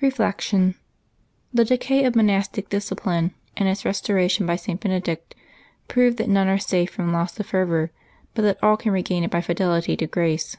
Reflection.— 0.00 0.74
The 1.52 1.66
decay 1.66 2.06
of 2.06 2.16
monastic 2.16 2.70
discipline 2.70 3.34
and 3.58 3.68
its 3.68 3.84
restoration 3.84 4.46
by 4.46 4.56
St. 4.56 4.80
Benedict 4.80 5.34
prove 5.86 6.16
that 6.16 6.30
none 6.30 6.48
are 6.48 6.56
safe 6.56 6.88
from 6.90 7.12
loss 7.12 7.38
of 7.38 7.44
fervor, 7.44 7.90
but 8.32 8.40
that 8.40 8.58
all 8.64 8.78
can 8.78 8.92
regain 8.92 9.22
it 9.22 9.30
by 9.30 9.42
fidelity 9.42 9.94
to 9.98 10.06
grace. 10.06 10.56